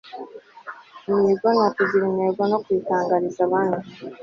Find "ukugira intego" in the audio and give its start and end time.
1.67-2.41